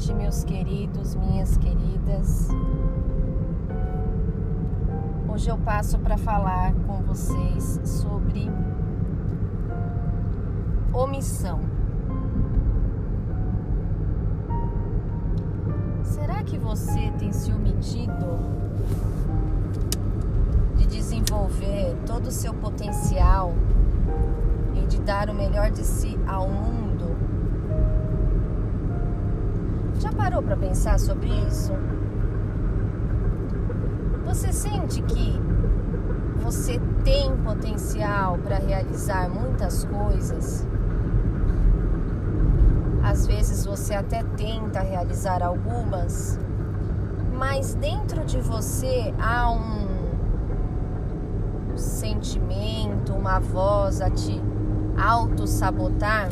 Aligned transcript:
noite, 0.00 0.14
meus 0.14 0.44
queridos, 0.44 1.14
minhas 1.14 1.58
queridas. 1.58 2.48
Hoje 5.28 5.50
eu 5.50 5.58
passo 5.58 5.98
para 5.98 6.16
falar 6.16 6.72
com 6.86 7.02
vocês 7.02 7.78
sobre 7.84 8.50
omissão. 10.94 11.60
Será 16.02 16.42
que 16.44 16.56
você 16.56 17.12
tem 17.18 17.30
se 17.30 17.52
omitido 17.52 18.38
de 20.78 20.86
desenvolver 20.86 21.94
todo 22.06 22.28
o 22.28 22.32
seu 22.32 22.54
potencial 22.54 23.52
e 24.74 24.86
de 24.86 24.98
dar 25.02 25.28
o 25.28 25.34
melhor 25.34 25.70
de 25.70 25.84
si 25.84 26.18
ao 26.26 26.48
mundo? 26.48 26.89
Já 30.00 30.10
parou 30.10 30.42
para 30.42 30.56
pensar 30.56 30.98
sobre 30.98 31.28
isso? 31.46 31.74
Você 34.24 34.50
sente 34.50 35.02
que 35.02 35.38
você 36.38 36.80
tem 37.04 37.36
potencial 37.36 38.38
para 38.38 38.56
realizar 38.56 39.28
muitas 39.28 39.84
coisas? 39.84 40.66
Às 43.02 43.26
vezes 43.26 43.66
você 43.66 43.92
até 43.92 44.22
tenta 44.38 44.80
realizar 44.80 45.42
algumas, 45.42 46.38
mas 47.36 47.74
dentro 47.74 48.24
de 48.24 48.40
você 48.40 49.12
há 49.20 49.50
um 49.52 49.86
sentimento, 51.76 53.12
uma 53.12 53.38
voz 53.38 54.00
a 54.00 54.08
te 54.08 54.40
auto-sabotar, 54.98 56.30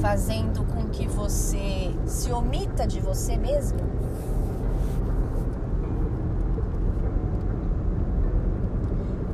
fazendo 0.00 0.64
com 0.64 0.88
que 0.88 1.06
você 1.06 1.93
se 2.06 2.32
omita 2.32 2.86
de 2.86 3.00
você 3.00 3.36
mesmo? 3.36 3.78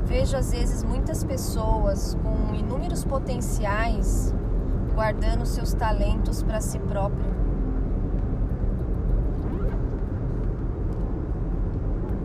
Vejo 0.07 0.37
às 0.37 0.51
vezes 0.51 0.83
muitas 0.83 1.23
pessoas 1.23 2.17
com 2.23 2.55
inúmeros 2.55 3.05
potenciais 3.05 4.35
guardando 4.95 5.47
seus 5.47 5.73
talentos 5.73 6.43
para 6.43 6.61
si 6.61 6.79
próprio. 6.79 7.31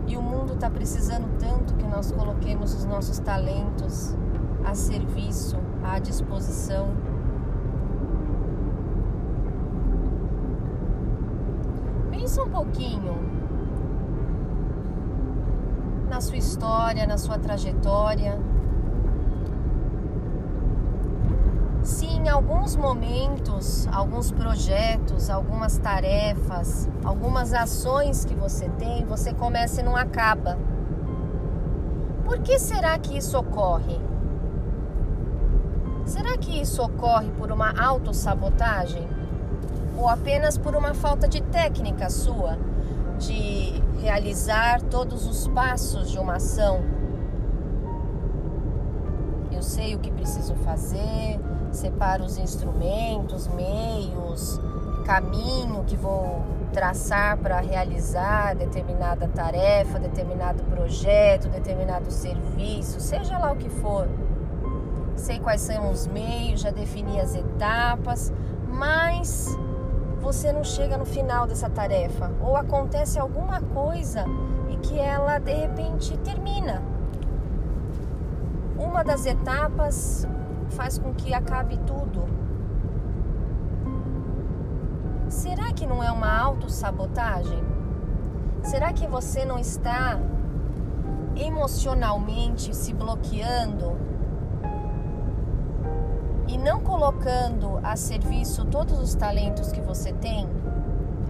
E 0.06 0.16
o 0.16 0.22
mundo 0.22 0.54
está 0.54 0.68
precisando 0.68 1.28
tanto 1.38 1.74
que 1.74 1.86
nós 1.86 2.10
coloquemos 2.12 2.74
os 2.74 2.84
nossos 2.84 3.18
talentos 3.18 4.14
a 4.64 4.74
serviço, 4.74 5.56
à 5.82 5.98
disposição 5.98 6.88
pensa 12.26 12.42
um 12.42 12.50
pouquinho 12.50 13.14
na 16.08 16.20
sua 16.20 16.36
história, 16.36 17.06
na 17.06 17.16
sua 17.18 17.38
trajetória. 17.38 18.36
Se 21.84 22.04
em 22.04 22.28
alguns 22.28 22.74
momentos, 22.74 23.86
alguns 23.92 24.32
projetos, 24.32 25.30
algumas 25.30 25.78
tarefas, 25.78 26.88
algumas 27.04 27.54
ações 27.54 28.24
que 28.24 28.34
você 28.34 28.68
tem, 28.70 29.04
você 29.04 29.32
começa 29.32 29.80
e 29.80 29.84
não 29.84 29.94
acaba. 29.94 30.58
Por 32.24 32.40
que 32.40 32.58
será 32.58 32.98
que 32.98 33.16
isso 33.16 33.38
ocorre? 33.38 34.00
Será 36.04 36.36
que 36.36 36.60
isso 36.60 36.82
ocorre 36.82 37.30
por 37.38 37.52
uma 37.52 37.72
autossabotagem? 37.80 39.15
Ou 39.96 40.08
apenas 40.08 40.58
por 40.58 40.76
uma 40.76 40.94
falta 40.94 41.26
de 41.26 41.40
técnica 41.40 42.10
sua 42.10 42.58
de 43.18 43.82
realizar 44.00 44.82
todos 44.82 45.26
os 45.26 45.48
passos 45.48 46.10
de 46.10 46.18
uma 46.18 46.34
ação. 46.34 46.82
Eu 49.50 49.62
sei 49.62 49.94
o 49.94 49.98
que 49.98 50.10
preciso 50.10 50.54
fazer, 50.56 51.40
separo 51.72 52.24
os 52.24 52.36
instrumentos, 52.36 53.48
meios, 53.48 54.60
caminho 55.06 55.82
que 55.84 55.96
vou 55.96 56.44
traçar 56.72 57.38
para 57.38 57.60
realizar 57.60 58.54
determinada 58.54 59.26
tarefa, 59.28 59.98
determinado 59.98 60.62
projeto, 60.64 61.48
determinado 61.48 62.10
serviço, 62.10 63.00
seja 63.00 63.38
lá 63.38 63.52
o 63.52 63.56
que 63.56 63.70
for. 63.70 64.06
Sei 65.14 65.38
quais 65.40 65.62
são 65.62 65.90
os 65.90 66.06
meios, 66.06 66.60
já 66.60 66.70
defini 66.70 67.18
as 67.18 67.34
etapas, 67.34 68.30
mas 68.68 69.56
você 70.26 70.52
não 70.52 70.64
chega 70.64 70.98
no 70.98 71.04
final 71.04 71.46
dessa 71.46 71.70
tarefa 71.70 72.32
ou 72.40 72.56
acontece 72.56 73.16
alguma 73.16 73.60
coisa 73.60 74.24
e 74.68 74.76
que 74.78 74.98
ela 74.98 75.38
de 75.38 75.54
repente 75.54 76.18
termina. 76.18 76.82
Uma 78.76 79.04
das 79.04 79.24
etapas 79.24 80.26
faz 80.70 80.98
com 80.98 81.14
que 81.14 81.32
acabe 81.32 81.78
tudo. 81.86 82.24
Será 85.28 85.72
que 85.72 85.86
não 85.86 86.02
é 86.02 86.10
uma 86.10 86.36
autossabotagem? 86.36 87.62
Será 88.64 88.92
que 88.92 89.06
você 89.06 89.44
não 89.44 89.60
está 89.60 90.18
emocionalmente 91.36 92.74
se 92.74 92.92
bloqueando 92.92 93.96
e 96.56 96.58
não 96.58 96.80
colocando 96.80 97.78
a 97.82 97.96
serviço 97.96 98.64
todos 98.64 98.98
os 98.98 99.14
talentos 99.14 99.70
que 99.70 99.80
você 99.82 100.10
tem, 100.14 100.48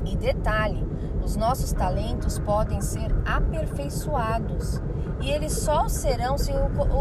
e 0.04 0.14
detalhe, 0.14 0.86
os 1.24 1.34
nossos 1.34 1.72
talentos 1.72 2.38
podem 2.38 2.80
ser 2.80 3.12
aperfeiçoados 3.26 4.80
e 5.20 5.32
eles 5.32 5.52
só 5.52 5.88
serão 5.88 6.38
se 6.38 6.52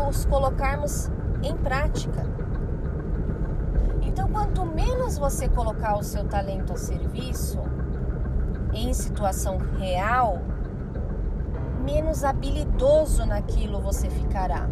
os 0.10 0.26
colocarmos 0.26 1.12
em 1.44 1.56
prática. 1.56 2.26
Então, 4.02 4.28
quanto 4.28 4.66
menos 4.66 5.20
você 5.20 5.48
colocar 5.48 5.96
o 5.96 6.04
seu 6.04 6.26
talento 6.26 6.74
a 6.74 6.78
serviço 6.78 7.60
em 8.74 8.92
situação 8.92 9.60
real, 9.78 10.40
menos 11.84 12.24
habilidoso 12.24 13.24
naquilo 13.24 13.80
você 13.80 14.10
ficará. 14.10 14.68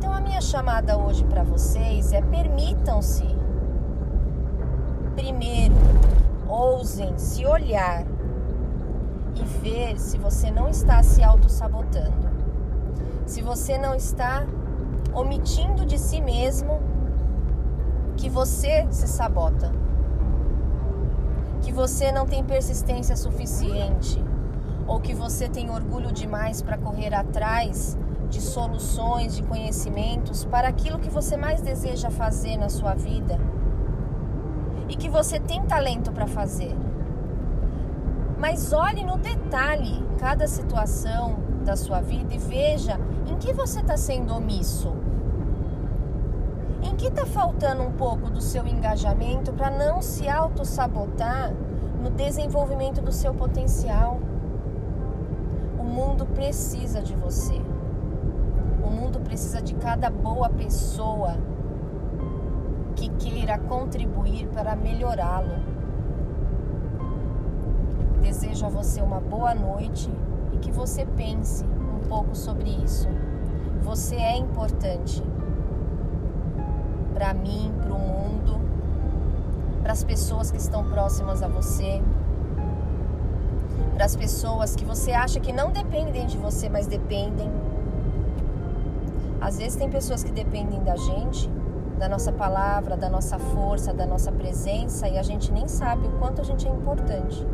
Então 0.00 0.14
a 0.14 0.20
minha 0.22 0.40
chamada 0.40 0.96
hoje 0.96 1.22
para 1.24 1.42
vocês 1.42 2.14
é 2.14 2.22
permitam-se 2.22 3.22
primeiro 5.14 5.74
ousem 6.48 7.18
se 7.18 7.44
olhar 7.44 8.06
e 9.34 9.44
ver 9.60 10.00
se 10.00 10.16
você 10.16 10.50
não 10.50 10.70
está 10.70 11.02
se 11.02 11.22
auto-sabotando. 11.22 12.30
Se 13.26 13.42
você 13.42 13.76
não 13.76 13.94
está 13.94 14.46
omitindo 15.12 15.84
de 15.84 15.98
si 15.98 16.22
mesmo 16.22 16.80
que 18.16 18.30
você 18.30 18.86
se 18.90 19.06
sabota. 19.06 19.70
Que 21.60 21.70
você 21.70 22.10
não 22.10 22.24
tem 22.24 22.42
persistência 22.42 23.16
suficiente 23.16 24.18
ou 24.86 24.98
que 24.98 25.12
você 25.12 25.46
tem 25.46 25.68
orgulho 25.70 26.10
demais 26.10 26.62
para 26.62 26.78
correr 26.78 27.12
atrás 27.12 27.98
de 28.30 28.40
soluções, 28.40 29.36
de 29.36 29.42
conhecimentos 29.42 30.44
para 30.44 30.68
aquilo 30.68 30.98
que 30.98 31.10
você 31.10 31.36
mais 31.36 31.60
deseja 31.60 32.10
fazer 32.10 32.56
na 32.56 32.68
sua 32.68 32.94
vida 32.94 33.38
e 34.88 34.96
que 34.96 35.08
você 35.08 35.38
tem 35.38 35.64
talento 35.66 36.12
para 36.12 36.26
fazer. 36.26 36.74
Mas 38.38 38.72
olhe 38.72 39.04
no 39.04 39.18
detalhe 39.18 40.02
cada 40.18 40.46
situação 40.46 41.38
da 41.64 41.76
sua 41.76 42.00
vida 42.00 42.32
e 42.34 42.38
veja 42.38 42.98
em 43.26 43.36
que 43.36 43.52
você 43.52 43.80
está 43.80 43.96
sendo 43.96 44.34
omisso. 44.34 44.94
Em 46.82 46.96
que 46.96 47.08
está 47.08 47.26
faltando 47.26 47.82
um 47.82 47.92
pouco 47.92 48.30
do 48.30 48.40
seu 48.40 48.66
engajamento 48.66 49.52
para 49.52 49.70
não 49.70 50.00
se 50.00 50.28
auto-sabotar 50.28 51.52
no 52.02 52.10
desenvolvimento 52.10 53.02
do 53.02 53.12
seu 53.12 53.34
potencial. 53.34 54.18
O 55.78 55.84
mundo 55.84 56.24
precisa 56.24 57.02
de 57.02 57.14
você. 57.14 57.60
O 58.84 58.90
mundo 58.90 59.20
precisa 59.20 59.60
de 59.60 59.74
cada 59.74 60.10
boa 60.10 60.48
pessoa 60.48 61.36
que 62.96 63.08
queira 63.08 63.58
contribuir 63.58 64.46
para 64.48 64.76
melhorá-lo. 64.76 65.58
Desejo 68.20 68.66
a 68.66 68.68
você 68.68 69.00
uma 69.00 69.20
boa 69.20 69.54
noite 69.54 70.10
e 70.52 70.58
que 70.58 70.70
você 70.70 71.06
pense 71.06 71.64
um 71.64 72.06
pouco 72.08 72.34
sobre 72.34 72.68
isso. 72.68 73.08
Você 73.82 74.16
é 74.16 74.36
importante 74.36 75.22
para 77.14 77.34
mim, 77.34 77.72
para 77.82 77.92
o 77.92 77.98
mundo, 77.98 78.60
para 79.82 79.92
as 79.92 80.04
pessoas 80.04 80.50
que 80.50 80.58
estão 80.58 80.84
próximas 80.84 81.42
a 81.42 81.48
você, 81.48 82.02
para 83.94 84.04
as 84.04 84.16
pessoas 84.16 84.74
que 84.74 84.84
você 84.84 85.12
acha 85.12 85.40
que 85.40 85.52
não 85.52 85.70
dependem 85.70 86.26
de 86.26 86.38
você, 86.38 86.68
mas 86.68 86.86
dependem 86.86 87.50
às 89.40 89.58
vezes 89.58 89.76
tem 89.76 89.88
pessoas 89.88 90.22
que 90.22 90.30
dependem 90.30 90.82
da 90.82 90.96
gente 90.96 91.50
da 92.00 92.08
nossa 92.08 92.32
palavra, 92.32 92.96
da 92.96 93.10
nossa 93.10 93.38
força, 93.38 93.92
da 93.92 94.06
nossa 94.06 94.32
presença 94.32 95.06
e 95.06 95.18
a 95.18 95.22
gente 95.22 95.52
nem 95.52 95.68
sabe 95.68 96.06
o 96.06 96.12
quanto 96.12 96.40
a 96.40 96.44
gente 96.44 96.66
é 96.66 96.70
importante. 96.70 97.46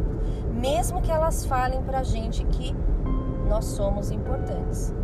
Mesmo 0.55 1.03
que 1.03 1.11
elas 1.11 1.45
falem 1.45 1.83
pra 1.83 2.05
gente 2.05 2.45
que 2.45 2.73
nós 3.49 3.65
somos 3.65 4.13
importantes. 4.13 4.95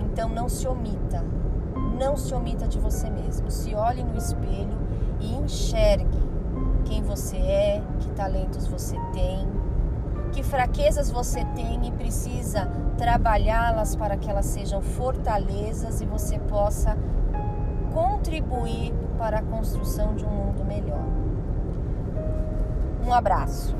Então 0.00 0.28
não 0.28 0.50
se 0.50 0.68
omita, 0.68 1.24
não 1.98 2.14
se 2.14 2.34
omita 2.34 2.68
de 2.68 2.78
você 2.78 3.08
mesmo. 3.08 3.50
Se 3.50 3.74
olhe 3.74 4.04
no 4.04 4.16
espelho 4.18 4.76
e 5.18 5.34
enxergue 5.34 6.20
quem 6.84 7.02
você 7.02 7.38
é, 7.38 7.82
que 8.00 8.10
talentos 8.10 8.66
você 8.66 8.96
tem, 9.14 9.48
que 10.32 10.42
fraquezas 10.42 11.10
você 11.10 11.44
tem 11.54 11.86
e 11.86 11.90
precisa 11.92 12.68
trabalhá-las 12.96 13.94
para 13.94 14.16
que 14.16 14.28
elas 14.28 14.46
sejam 14.46 14.82
fortalezas 14.82 16.00
e 16.00 16.06
você 16.06 16.38
possa 16.38 16.96
contribuir 17.92 18.92
para 19.18 19.38
a 19.38 19.42
construção 19.42 20.14
de 20.14 20.24
um 20.24 20.30
mundo 20.30 20.64
melhor. 20.64 21.04
Um 23.06 23.12
abraço. 23.12 23.74